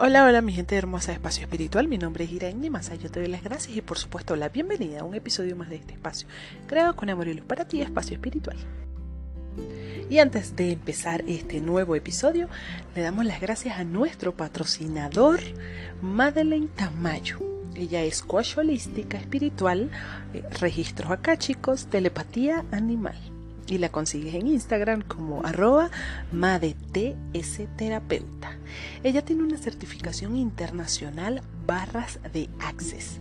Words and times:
Hola, 0.00 0.24
hola 0.24 0.42
mi 0.42 0.52
gente 0.52 0.76
hermosa 0.76 1.08
de 1.08 1.14
Espacio 1.14 1.42
Espiritual, 1.42 1.88
mi 1.88 1.98
nombre 1.98 2.22
es 2.22 2.30
Irene 2.30 2.70
Masa, 2.70 2.94
yo 2.94 3.10
te 3.10 3.18
doy 3.18 3.28
las 3.28 3.42
gracias 3.42 3.76
y 3.76 3.80
por 3.80 3.98
supuesto 3.98 4.36
la 4.36 4.48
bienvenida 4.48 5.00
a 5.00 5.02
un 5.02 5.16
episodio 5.16 5.56
más 5.56 5.70
de 5.70 5.74
este 5.74 5.94
espacio, 5.94 6.28
creado 6.68 6.94
con 6.94 7.10
amor 7.10 7.26
y 7.26 7.34
luz 7.34 7.44
para 7.44 7.66
ti, 7.66 7.82
Espacio 7.82 8.14
Espiritual. 8.14 8.56
Y 10.08 10.20
antes 10.20 10.54
de 10.54 10.70
empezar 10.70 11.24
este 11.26 11.60
nuevo 11.60 11.96
episodio, 11.96 12.48
le 12.94 13.02
damos 13.02 13.24
las 13.24 13.40
gracias 13.40 13.76
a 13.76 13.82
nuestro 13.82 14.36
patrocinador, 14.36 15.40
Madeleine 16.00 16.68
Tamayo. 16.68 17.40
Ella 17.74 18.04
es 18.04 18.22
coach 18.22 18.56
holística 18.56 19.18
espiritual, 19.18 19.90
eh, 20.32 20.44
registros 20.60 21.10
acá 21.10 21.36
chicos, 21.36 21.86
telepatía 21.86 22.64
animal 22.70 23.16
y 23.68 23.78
la 23.78 23.90
consigues 23.90 24.34
en 24.34 24.46
Instagram 24.46 25.02
como 25.02 25.44
arroba 25.44 25.90
terapeuta. 27.76 28.56
Ella 29.02 29.24
tiene 29.24 29.42
una 29.42 29.58
certificación 29.58 30.36
internacional 30.36 31.42
barras 31.66 32.18
de 32.32 32.48
Access. 32.60 33.20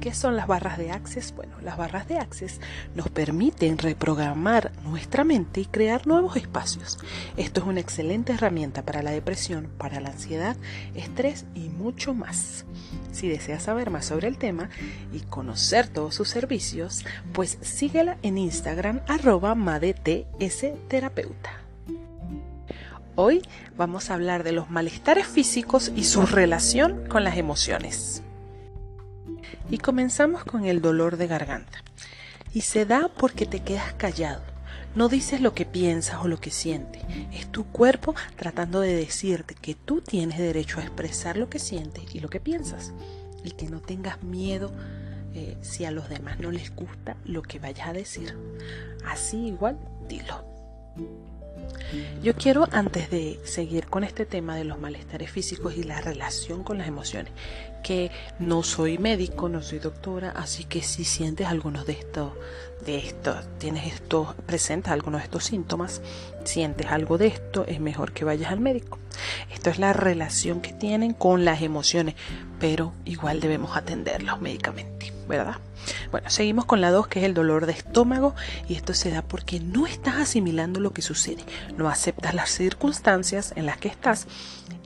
¿Y 0.00 0.04
qué 0.04 0.14
son 0.14 0.34
las 0.34 0.46
barras 0.46 0.78
de 0.78 0.92
Access? 0.92 1.34
Bueno, 1.36 1.52
las 1.60 1.76
barras 1.76 2.08
de 2.08 2.16
Access 2.16 2.58
nos 2.94 3.10
permiten 3.10 3.76
reprogramar 3.76 4.72
nuestra 4.82 5.24
mente 5.24 5.60
y 5.60 5.66
crear 5.66 6.06
nuevos 6.06 6.36
espacios. 6.36 6.98
Esto 7.36 7.60
es 7.60 7.66
una 7.66 7.80
excelente 7.80 8.32
herramienta 8.32 8.82
para 8.82 9.02
la 9.02 9.10
depresión, 9.10 9.68
para 9.76 10.00
la 10.00 10.08
ansiedad, 10.08 10.56
estrés 10.94 11.44
y 11.54 11.68
mucho 11.68 12.14
más. 12.14 12.64
Si 13.12 13.28
deseas 13.28 13.64
saber 13.64 13.90
más 13.90 14.06
sobre 14.06 14.28
el 14.28 14.38
tema 14.38 14.70
y 15.12 15.20
conocer 15.20 15.86
todos 15.88 16.14
sus 16.14 16.30
servicios, 16.30 17.04
pues 17.34 17.58
síguela 17.60 18.16
en 18.22 18.38
Instagram 18.38 19.02
arroba 19.06 19.54
terapeuta. 20.88 21.50
Hoy 23.16 23.42
vamos 23.76 24.08
a 24.08 24.14
hablar 24.14 24.44
de 24.44 24.52
los 24.52 24.70
malestares 24.70 25.26
físicos 25.26 25.92
y 25.94 26.04
su 26.04 26.24
relación 26.24 27.06
con 27.06 27.22
las 27.22 27.36
emociones. 27.36 28.22
Y 29.70 29.78
comenzamos 29.78 30.44
con 30.44 30.64
el 30.64 30.80
dolor 30.80 31.16
de 31.16 31.26
garganta. 31.26 31.82
Y 32.52 32.62
se 32.62 32.84
da 32.84 33.10
porque 33.16 33.46
te 33.46 33.60
quedas 33.60 33.92
callado. 33.94 34.42
No 34.94 35.08
dices 35.08 35.40
lo 35.40 35.54
que 35.54 35.66
piensas 35.66 36.20
o 36.22 36.28
lo 36.28 36.40
que 36.40 36.50
sientes. 36.50 37.02
Es 37.32 37.46
tu 37.46 37.64
cuerpo 37.64 38.14
tratando 38.36 38.80
de 38.80 38.94
decirte 38.94 39.54
que 39.54 39.74
tú 39.74 40.00
tienes 40.00 40.38
derecho 40.38 40.80
a 40.80 40.82
expresar 40.82 41.36
lo 41.36 41.48
que 41.48 41.60
sientes 41.60 42.12
y 42.14 42.20
lo 42.20 42.28
que 42.28 42.40
piensas. 42.40 42.92
Y 43.44 43.52
que 43.52 43.68
no 43.68 43.80
tengas 43.80 44.22
miedo 44.22 44.72
eh, 45.32 45.56
si 45.60 45.84
a 45.84 45.92
los 45.92 46.08
demás 46.08 46.40
no 46.40 46.50
les 46.50 46.74
gusta 46.74 47.16
lo 47.24 47.42
que 47.42 47.60
vayas 47.60 47.88
a 47.88 47.92
decir. 47.92 48.36
Así 49.06 49.46
igual, 49.46 49.78
dilo. 50.08 50.44
Yo 52.22 52.34
quiero, 52.34 52.68
antes 52.70 53.10
de 53.10 53.40
seguir 53.44 53.86
con 53.86 54.04
este 54.04 54.26
tema 54.26 54.56
de 54.56 54.64
los 54.64 54.78
malestares 54.78 55.30
físicos 55.30 55.76
y 55.76 55.82
la 55.82 56.00
relación 56.00 56.62
con 56.62 56.78
las 56.78 56.86
emociones, 56.86 57.32
que 57.82 58.10
no 58.38 58.62
soy 58.62 58.98
médico, 58.98 59.48
no 59.48 59.62
soy 59.62 59.78
doctora, 59.78 60.30
así 60.36 60.64
que 60.64 60.82
si 60.82 61.04
sientes 61.04 61.46
algunos 61.46 61.86
de 61.86 61.94
estos, 61.94 62.32
de 62.84 62.98
estos, 62.98 63.36
tienes 63.58 63.92
esto, 63.92 64.34
presentas 64.46 64.92
algunos 64.92 65.20
de 65.20 65.24
estos 65.24 65.44
síntomas, 65.44 66.00
sientes 66.44 66.86
algo 66.88 67.18
de 67.18 67.28
esto, 67.28 67.64
es 67.66 67.80
mejor 67.80 68.12
que 68.12 68.24
vayas 68.24 68.52
al 68.52 68.60
médico. 68.60 68.98
Esto 69.52 69.70
es 69.70 69.78
la 69.78 69.92
relación 69.92 70.60
que 70.60 70.72
tienen 70.72 71.14
con 71.14 71.44
las 71.44 71.62
emociones, 71.62 72.14
pero 72.58 72.92
igual 73.04 73.40
debemos 73.40 73.76
atenderlos 73.76 74.40
médicamente, 74.40 75.12
¿verdad? 75.30 75.56
Bueno, 76.10 76.28
seguimos 76.28 76.66
con 76.66 76.80
la 76.80 76.90
2, 76.90 77.08
que 77.08 77.20
es 77.20 77.24
el 77.24 77.32
dolor 77.32 77.64
de 77.64 77.72
estómago, 77.72 78.34
y 78.68 78.74
esto 78.74 78.92
se 78.92 79.10
da 79.10 79.22
porque 79.22 79.60
no 79.60 79.86
estás 79.86 80.16
asimilando 80.16 80.80
lo 80.80 80.92
que 80.92 81.00
sucede, 81.00 81.42
no 81.78 81.88
aceptas 81.88 82.34
las 82.34 82.50
circunstancias 82.50 83.54
en 83.56 83.64
las 83.64 83.78
que 83.78 83.88
estás 83.88 84.26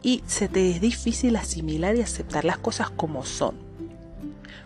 y 0.03 0.23
se 0.27 0.48
te 0.48 0.70
es 0.70 0.81
difícil 0.81 1.34
asimilar 1.36 1.97
y 1.97 2.03
aceptar 2.03 2.45
las 2.45 2.58
cosas 2.58 2.91
como 2.91 3.24
son. 3.24 3.57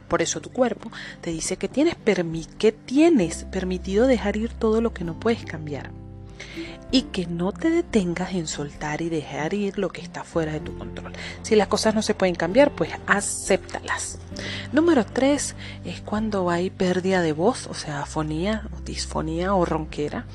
Por 0.08 0.20
eso 0.20 0.40
tu 0.40 0.50
cuerpo 0.50 0.90
te 1.20 1.30
dice 1.30 1.56
que 1.56 1.68
tienes, 1.68 1.96
que 2.58 2.72
tienes 2.72 3.44
permitido 3.44 4.06
dejar 4.06 4.36
ir 4.36 4.52
todo 4.52 4.80
lo 4.80 4.92
que 4.92 5.04
no 5.04 5.18
puedes 5.20 5.44
cambiar 5.44 5.90
y 6.90 7.02
que 7.02 7.26
no 7.26 7.52
te 7.52 7.70
detengas 7.70 8.32
en 8.32 8.46
soltar 8.46 9.02
y 9.02 9.08
dejar 9.08 9.54
ir 9.54 9.78
lo 9.78 9.90
que 9.90 10.00
está 10.00 10.24
fuera 10.24 10.52
de 10.52 10.60
tu 10.60 10.76
control. 10.76 11.12
Si 11.42 11.54
las 11.54 11.68
cosas 11.68 11.94
no 11.94 12.02
se 12.02 12.14
pueden 12.14 12.34
cambiar, 12.34 12.72
pues 12.72 12.90
acéptalas. 13.06 14.18
Número 14.72 15.04
3 15.04 15.54
es 15.84 16.00
cuando 16.00 16.50
hay 16.50 16.70
pérdida 16.70 17.20
de 17.20 17.32
voz, 17.32 17.66
o 17.66 17.74
sea, 17.74 18.02
afonía, 18.02 18.68
o 18.76 18.80
disfonía 18.80 19.54
o 19.54 19.64
ronquera. 19.64 20.26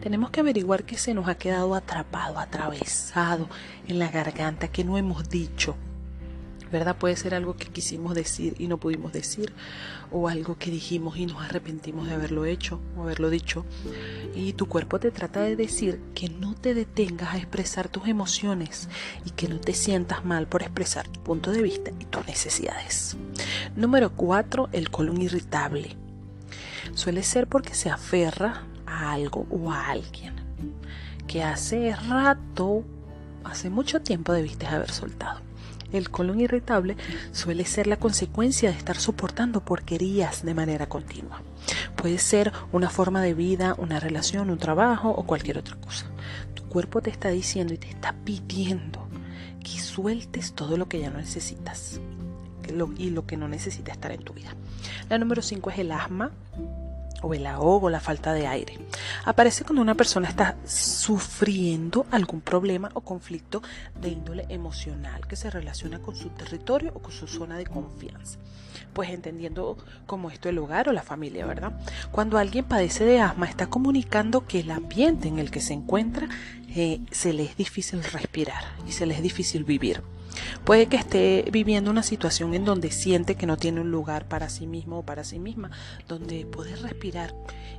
Tenemos 0.00 0.30
que 0.30 0.40
averiguar 0.40 0.84
que 0.84 0.96
se 0.96 1.12
nos 1.12 1.28
ha 1.28 1.34
quedado 1.34 1.74
atrapado, 1.74 2.38
atravesado 2.38 3.48
en 3.86 3.98
la 3.98 4.08
garganta, 4.08 4.68
que 4.68 4.84
no 4.84 4.96
hemos 4.96 5.28
dicho 5.28 5.76
¿verdad? 6.70 6.96
Puede 6.96 7.16
ser 7.16 7.34
algo 7.34 7.56
que 7.56 7.68
quisimos 7.68 8.14
decir 8.14 8.54
y 8.58 8.68
no 8.68 8.78
pudimos 8.78 9.12
decir, 9.12 9.52
o 10.10 10.28
algo 10.28 10.56
que 10.58 10.70
dijimos 10.70 11.16
y 11.16 11.26
nos 11.26 11.42
arrepentimos 11.42 12.08
de 12.08 12.14
haberlo 12.14 12.44
hecho 12.44 12.80
o 12.96 13.02
haberlo 13.02 13.30
dicho. 13.30 13.64
Y 14.34 14.52
tu 14.54 14.66
cuerpo 14.66 15.00
te 15.00 15.10
trata 15.10 15.40
de 15.42 15.56
decir 15.56 16.00
que 16.14 16.28
no 16.28 16.54
te 16.54 16.74
detengas 16.74 17.34
a 17.34 17.38
expresar 17.38 17.88
tus 17.88 18.08
emociones 18.08 18.88
y 19.24 19.30
que 19.30 19.48
no 19.48 19.60
te 19.60 19.74
sientas 19.74 20.24
mal 20.24 20.46
por 20.46 20.62
expresar 20.62 21.08
tu 21.08 21.20
punto 21.22 21.50
de 21.50 21.62
vista 21.62 21.90
y 21.98 22.04
tus 22.04 22.26
necesidades. 22.26 23.16
Número 23.76 24.10
4. 24.10 24.68
El 24.72 24.90
colon 24.90 25.20
irritable. 25.20 25.96
Suele 26.94 27.22
ser 27.22 27.46
porque 27.46 27.74
se 27.74 27.90
aferra 27.90 28.64
a 28.86 29.12
algo 29.12 29.46
o 29.50 29.70
a 29.70 29.86
alguien 29.86 30.34
que 31.30 31.44
hace 31.44 31.94
rato, 32.08 32.82
hace 33.44 33.70
mucho 33.70 34.02
tiempo 34.02 34.32
debiste 34.32 34.66
haber 34.66 34.90
soltado. 34.90 35.40
El 35.92 36.10
colon 36.10 36.40
irritable 36.40 36.96
suele 37.32 37.64
ser 37.64 37.86
la 37.86 37.96
consecuencia 37.96 38.70
de 38.70 38.76
estar 38.76 38.96
soportando 38.96 39.64
porquerías 39.64 40.44
de 40.44 40.54
manera 40.54 40.88
continua. 40.88 41.42
Puede 41.96 42.18
ser 42.18 42.52
una 42.72 42.90
forma 42.90 43.22
de 43.22 43.34
vida, 43.34 43.74
una 43.78 44.00
relación, 44.00 44.50
un 44.50 44.58
trabajo 44.58 45.10
o 45.10 45.24
cualquier 45.24 45.58
otra 45.58 45.76
cosa. 45.76 46.06
Tu 46.54 46.62
cuerpo 46.64 47.00
te 47.00 47.10
está 47.10 47.28
diciendo 47.28 47.74
y 47.74 47.78
te 47.78 47.88
está 47.88 48.14
pidiendo 48.24 49.08
que 49.62 49.78
sueltes 49.80 50.52
todo 50.54 50.76
lo 50.76 50.88
que 50.88 51.00
ya 51.00 51.10
no 51.10 51.18
necesitas 51.18 52.00
y 52.96 53.10
lo 53.10 53.26
que 53.26 53.36
no 53.36 53.48
necesita 53.48 53.92
estar 53.92 54.12
en 54.12 54.22
tu 54.22 54.32
vida. 54.32 54.54
La 55.08 55.18
número 55.18 55.42
5 55.42 55.70
es 55.70 55.78
el 55.80 55.92
asma 55.92 56.30
o 57.22 57.34
el 57.34 57.46
ahogo, 57.46 57.90
la 57.90 58.00
falta 58.00 58.32
de 58.32 58.46
aire. 58.46 58.78
Aparece 59.24 59.64
cuando 59.64 59.82
una 59.82 59.94
persona 59.94 60.28
está 60.28 60.56
sufriendo 60.64 62.06
algún 62.10 62.40
problema 62.40 62.90
o 62.94 63.00
conflicto 63.00 63.62
de 64.00 64.08
índole 64.10 64.46
emocional 64.48 65.26
que 65.26 65.36
se 65.36 65.50
relaciona 65.50 66.00
con 66.00 66.16
su 66.16 66.30
territorio 66.30 66.92
o 66.94 67.00
con 67.00 67.12
su 67.12 67.26
zona 67.26 67.56
de 67.58 67.66
confianza. 67.66 68.38
Pues 68.92 69.10
entendiendo 69.10 69.76
como 70.06 70.30
esto 70.30 70.48
el 70.48 70.58
hogar 70.58 70.88
o 70.88 70.92
la 70.92 71.02
familia, 71.02 71.46
¿verdad? 71.46 71.72
Cuando 72.10 72.38
alguien 72.38 72.64
padece 72.64 73.04
de 73.04 73.20
asma 73.20 73.46
está 73.46 73.68
comunicando 73.68 74.46
que 74.46 74.60
el 74.60 74.70
ambiente 74.70 75.28
en 75.28 75.38
el 75.38 75.50
que 75.50 75.60
se 75.60 75.74
encuentra 75.74 76.28
eh, 76.74 77.00
se 77.10 77.32
le 77.32 77.44
es 77.44 77.56
difícil 77.56 78.02
respirar 78.02 78.64
y 78.86 78.92
se 78.92 79.06
le 79.06 79.14
es 79.14 79.22
difícil 79.22 79.64
vivir. 79.64 80.02
Puede 80.64 80.86
que 80.86 80.96
esté 80.96 81.48
viviendo 81.50 81.90
una 81.90 82.02
situación 82.02 82.54
en 82.54 82.64
donde 82.64 82.90
siente 82.90 83.34
que 83.34 83.46
no 83.46 83.56
tiene 83.56 83.80
un 83.80 83.90
lugar 83.90 84.28
para 84.28 84.48
sí 84.48 84.66
mismo 84.66 84.98
o 84.98 85.02
para 85.02 85.24
sí 85.24 85.38
misma, 85.38 85.70
donde 86.08 86.46
poder 86.46 86.80
respirar 86.82 87.34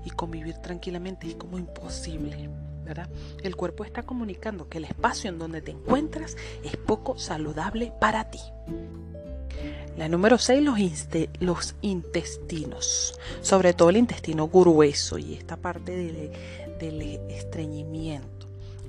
y 0.06 0.10
convivir 0.12 0.58
tranquilamente 0.58 1.28
es 1.28 1.36
como 1.36 1.58
imposible. 1.58 2.50
¿verdad? 2.84 3.10
El 3.44 3.56
cuerpo 3.56 3.86
está 3.86 4.04
comunicando 4.04 4.68
que 4.68 4.80
el 4.80 4.86
espacio 4.86 5.30
en 5.30 5.40
donde 5.40 5.62
te 5.62 5.72
encuentras 5.72 6.36
es 6.64 6.76
poco 6.78 7.18
saludable 7.18 7.94
para 8.00 8.30
ti. 8.30 8.40
La 9.98 10.08
número 10.08 10.38
6, 10.38 10.64
los, 10.64 10.80
los, 11.40 11.76
intestinos, 11.82 13.20
sobre 13.42 13.74
todo 13.74 13.90
el 13.90 13.98
intestino 13.98 14.48
grueso 14.48 15.18
y 15.18 15.36
esta 15.36 15.58
parte 15.58 15.96
del 16.80 17.02
estreñimiento 17.30 18.41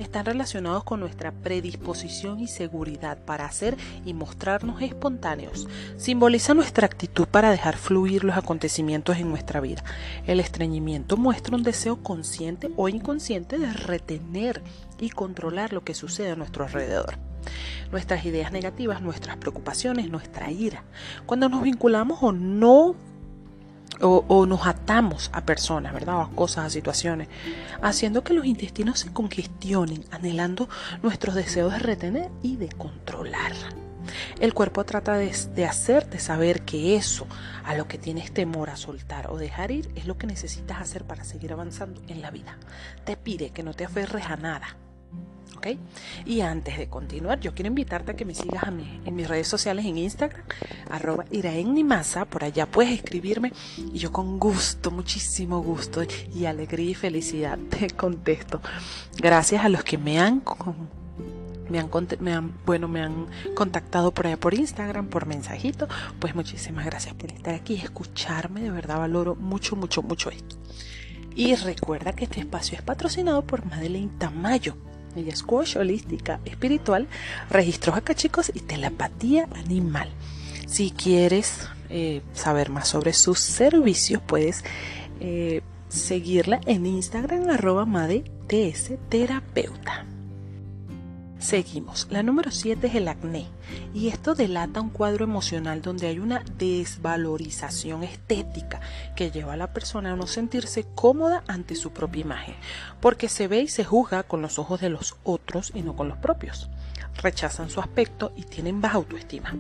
están 0.03 0.27
relacionados 0.27 0.85
con 0.85 1.01
nuestra 1.01 1.33
predisposición 1.33 2.41
y 2.41 2.49
seguridad 2.49 3.19
para 3.25 3.47
hacer 3.47 3.77
y 4.05 4.15
mostrarnos 4.15 4.83
espontáneos. 4.83 5.69
Simboliza 5.97 6.55
nuestra 6.55 6.87
actitud 6.87 7.27
para 7.27 7.51
dejar 7.51 7.77
fluir 7.77 8.25
los 8.25 8.37
acontecimientos 8.37 9.17
en 9.19 9.31
nuestra 9.31 9.61
vida. 9.61 9.83
El 10.27 10.41
estreñimiento 10.41 11.17
muestra 11.17 11.57
un 11.57 11.63
deseo 11.63 12.03
consciente 12.03 12.71
o 12.77 12.89
inconsciente 12.89 13.59
de 13.59 13.73
retener 13.73 14.63
y 15.01 15.11
controlar 15.11 15.73
lo 15.73 15.83
que 15.85 15.95
sucede 15.95 16.33
a 16.33 16.37
nuestro 16.37 16.65
alrededor 16.65 17.19
nuestras 17.91 18.25
ideas 18.25 18.53
negativas, 18.53 19.03
nuestras 19.03 19.37
preocupaciones, 19.37 20.09
nuestra 20.09 20.51
ira. 20.51 20.85
Cuando 21.27 21.49
nos 21.49 21.63
vinculamos 21.63 22.23
o 22.23 22.33
no 22.33 22.97
o, 24.03 24.47
nos 24.47 24.67
atamos 24.67 25.31
a 25.33 25.45
personas, 25.45 25.93
¿verdad? 25.93 26.17
O 26.17 26.23
a 26.23 26.31
cosas, 26.31 26.67
a 26.67 26.71
situaciones, 26.71 27.29
haciendo 27.81 28.25
que 28.25 28.35
los 28.35 28.45
intestinos 28.45 29.01
se 29.01 29.13
congestionen, 29.13 30.05
anhelando 30.11 30.69
nuestros 31.03 31.35
deseos 31.35 31.73
de 31.73 31.79
retener 31.79 32.31
y 32.43 32.57
de 32.57 32.69
controlar. 32.69 33.53
El 34.41 34.53
cuerpo 34.53 34.85
trata 34.85 35.15
de, 35.15 35.33
de, 35.55 35.65
hacerte 35.65 36.19
saber 36.19 36.63
que 36.63 36.97
eso 36.97 37.27
a 37.65 37.77
lo 37.77 37.87
que 37.87 37.99
tienes 37.99 38.35
temor 38.35 38.71
a 38.71 38.77
soltar 38.77 39.31
o 39.31 39.39
dejar 39.39 39.71
ir 39.71 39.93
es 39.95 40.07
lo 40.07 40.19
que 40.19 40.27
necesitas 40.27 40.81
hacer 40.81 41.05
para 41.05 41.23
seguir 41.23 41.53
avanzando 41.53 42.03
en 42.09 42.21
la 42.21 42.33
vida. 42.33 42.59
Te 43.05 43.17
pide 43.17 43.51
que 43.51 43.63
no 43.63 43.75
te 43.75 43.85
aferres 43.85 44.27
a 44.27 44.37
nada, 44.37 44.77
Y 46.25 46.41
antes 46.41 46.79
de 46.79 46.89
continuar, 46.89 47.41
yo 47.41 47.55
quiero 47.55 47.69
invitarte 47.69 48.13
a 48.13 48.17
que 48.17 48.25
me 48.25 48.35
sigas 48.35 48.65
a 48.65 48.71
mí, 48.71 49.01
en 49.05 49.15
mis 49.15 49.29
redes 49.29 49.49
sociales 49.49 49.85
en 49.85 49.99
Instagram, 49.99 50.43
arroba 50.91 51.25
Masa, 51.85 52.25
por 52.25 52.45
allá 52.45 52.67
puedes 52.67 52.93
escribirme 52.93 53.53
y 53.93 53.99
yo 53.99 54.13
con 54.13 54.39
gusto, 54.39 54.91
muchísimo 54.91 55.61
gusto 55.63 56.03
y 56.35 56.47
alegría 56.47 56.91
y 56.91 56.95
felicidad 56.95 57.59
te 57.71 57.91
contesto. 57.91 58.61
Gracias 59.17 59.65
a 59.65 59.69
los 59.69 59.85
que 59.85 59.99
me 59.99 60.21
han 60.21 60.43
me 61.69 61.79
han, 61.79 61.89
me 62.21 62.33
han, 62.35 62.53
bueno, 62.67 62.87
me 62.89 63.01
han 63.01 63.27
contactado 63.55 64.13
por 64.13 64.27
allá 64.27 64.39
por 64.39 64.53
Instagram, 64.53 65.07
por 65.07 65.27
mensajito, 65.27 65.89
pues 66.19 66.35
muchísimas 66.35 66.85
gracias 66.85 67.15
por 67.15 67.31
estar 67.33 67.55
aquí 67.55 67.75
y 67.75 67.81
escucharme, 67.81 68.61
de 68.61 68.71
verdad 68.71 68.99
valoro 68.99 69.35
mucho, 69.37 69.75
mucho, 69.75 70.03
mucho 70.03 70.31
esto. 70.31 70.57
Y 71.35 71.55
recuerda 71.55 72.13
que 72.13 72.25
este 72.25 72.41
espacio 72.41 72.77
es 72.77 72.83
patrocinado 72.83 73.43
por 73.47 73.65
Madeleine 73.65 74.13
Tamayo. 74.19 74.77
Ella 75.17 75.33
coach 75.47 75.77
holística 75.77 76.41
espiritual, 76.45 77.07
registros 77.51 77.97
acá 77.97 78.15
chicos 78.15 78.51
y 78.55 78.61
telepatía 78.61 79.49
animal. 79.55 80.09
Si 80.67 80.91
quieres 80.91 81.69
eh, 81.91 82.23
saber 82.33 82.71
más 82.71 82.89
sobre 82.89 83.13
sus 83.13 83.39
servicios, 83.39 84.23
puedes 84.27 84.65
eh, 85.21 85.61
seguirla 85.89 86.61
en 86.67 86.87
Instagram 86.87 87.51
arroba 87.51 87.87
ts 88.47 88.93
terapeuta. 89.09 90.07
Seguimos. 91.43 92.07
La 92.09 92.23
número 92.23 92.53
7 92.53 92.87
es 92.87 92.95
el 92.95 93.09
acné. 93.09 93.49
Y 93.93 94.09
esto 94.09 94.37
delata 94.37 94.81
un 94.81 94.91
cuadro 94.91 95.25
emocional 95.25 95.83
donde 95.83 96.07
hay 96.07 96.21
una 96.21 96.45
desvalorización 96.57 98.05
estética 98.05 98.81
que 99.17 99.33
lleva 99.33 99.55
a 99.55 99.57
la 99.57 99.73
persona 99.73 100.13
a 100.13 100.17
no 100.17 100.29
sentirse 100.29 100.87
cómoda 100.95 101.43
ante 101.49 101.75
su 101.75 101.91
propia 101.91 102.21
imagen, 102.21 102.55
porque 103.01 103.29
se 103.29 103.49
ve 103.49 103.63
y 103.63 103.69
se 103.69 103.85
juzga 103.85 104.23
con 104.23 104.41
los 104.41 104.61
ojos 104.61 104.81
de 104.81 104.91
los 104.91 105.17
otros 105.25 105.73
y 105.75 105.83
no 105.83 105.97
con 105.97 106.09
los 106.09 106.19
propios. 106.19 106.71
Rechazan 107.21 107.71
su 107.71 107.81
aspecto 107.81 108.33
y 108.37 108.45
tienen 108.45 108.81
baja 108.81 108.99
autoestima. 108.99 109.53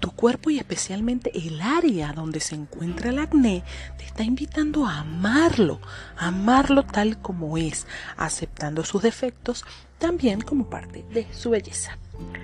Tu 0.00 0.10
cuerpo 0.10 0.50
y 0.50 0.58
especialmente 0.58 1.36
el 1.36 1.60
área 1.60 2.12
donde 2.12 2.40
se 2.40 2.54
encuentra 2.54 3.10
el 3.10 3.18
acné 3.18 3.62
te 3.98 4.04
está 4.04 4.22
invitando 4.22 4.86
a 4.86 5.00
amarlo, 5.00 5.80
amarlo 6.16 6.84
tal 6.84 7.20
como 7.20 7.58
es, 7.58 7.86
aceptando 8.16 8.84
sus 8.84 9.02
defectos 9.02 9.64
también 9.98 10.40
como 10.40 10.68
parte 10.68 11.04
de 11.12 11.26
su 11.32 11.50
belleza. 11.50 11.98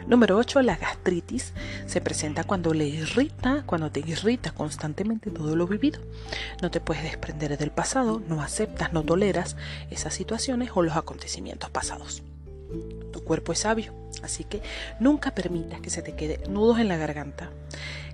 Número 0.06 0.36
8. 0.36 0.62
La 0.62 0.76
gastritis 0.76 1.52
se 1.86 2.00
presenta 2.00 2.44
cuando 2.44 2.74
le 2.74 2.86
irrita, 2.86 3.62
cuando 3.66 3.90
te 3.90 4.00
irrita 4.00 4.50
constantemente 4.52 5.30
todo 5.30 5.54
lo 5.54 5.66
vivido. 5.66 6.00
No 6.62 6.70
te 6.70 6.80
puedes 6.80 7.02
desprender 7.04 7.56
del 7.56 7.70
pasado, 7.70 8.20
no 8.26 8.42
aceptas, 8.42 8.92
no 8.92 9.02
toleras 9.02 9.56
esas 9.90 10.14
situaciones 10.14 10.70
o 10.74 10.82
los 10.82 10.96
acontecimientos 10.96 11.70
pasados. 11.70 12.22
Tu 13.12 13.22
cuerpo 13.22 13.52
es 13.52 13.60
sabio, 13.60 13.94
así 14.22 14.44
que 14.44 14.62
nunca 14.98 15.32
permitas 15.32 15.80
que 15.80 15.90
se 15.90 16.02
te 16.02 16.14
quede 16.14 16.40
nudos 16.48 16.78
en 16.78 16.88
la 16.88 16.96
garganta. 16.96 17.50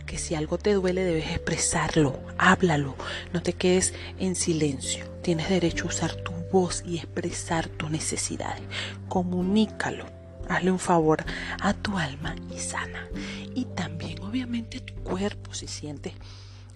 Que 0.06 0.18
si 0.18 0.34
algo 0.34 0.56
te 0.56 0.72
duele 0.72 1.04
debes 1.04 1.30
expresarlo, 1.30 2.20
háblalo, 2.38 2.94
no 3.32 3.42
te 3.42 3.52
quedes 3.52 3.92
en 4.18 4.36
silencio. 4.36 5.04
Tienes 5.22 5.48
derecho 5.48 5.84
a 5.84 5.88
usar 5.88 6.14
tu 6.14 6.32
voz 6.52 6.84
y 6.86 6.98
expresar 6.98 7.68
tus 7.68 7.90
necesidades. 7.90 8.62
Comunícalo. 9.08 10.06
Hazle 10.48 10.70
un 10.70 10.78
favor 10.78 11.24
a 11.60 11.74
tu 11.74 11.98
alma 11.98 12.36
y 12.54 12.60
sana. 12.60 13.08
Y 13.54 13.64
también 13.64 14.22
obviamente 14.22 14.78
tu 14.78 14.94
cuerpo, 15.02 15.52
si 15.54 15.66
sientes 15.66 16.12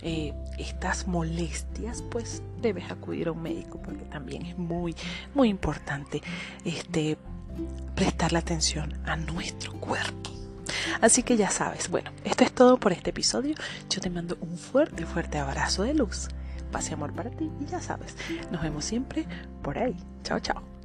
eh, 0.02 0.32
estas 0.58 1.06
molestias, 1.06 2.02
pues 2.10 2.42
debes 2.62 2.90
acudir 2.90 3.28
a 3.28 3.32
un 3.32 3.42
médico 3.42 3.78
porque 3.82 4.04
también 4.06 4.46
es 4.46 4.56
muy, 4.56 4.96
muy 5.34 5.50
importante 5.50 6.22
este, 6.64 7.18
prestarle 7.94 8.38
atención 8.38 8.94
a 9.04 9.16
nuestro 9.16 9.72
cuerpo. 9.74 10.30
Así 11.00 11.22
que 11.22 11.36
ya 11.36 11.50
sabes, 11.50 11.88
bueno, 11.88 12.10
esto 12.24 12.44
es 12.44 12.52
todo 12.52 12.78
por 12.78 12.92
este 12.92 13.10
episodio. 13.10 13.54
Yo 13.88 14.00
te 14.00 14.10
mando 14.10 14.36
un 14.40 14.56
fuerte, 14.56 15.06
fuerte 15.06 15.38
abrazo 15.38 15.82
de 15.82 15.94
luz. 15.94 16.28
Pase 16.70 16.94
amor 16.94 17.12
para 17.12 17.30
ti 17.30 17.50
y 17.60 17.66
ya 17.66 17.80
sabes, 17.80 18.16
nos 18.52 18.62
vemos 18.62 18.84
siempre 18.84 19.26
por 19.62 19.78
ahí. 19.78 19.96
Chao, 20.22 20.38
chao. 20.38 20.79